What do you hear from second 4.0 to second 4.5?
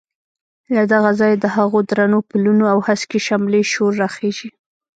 راخېژي.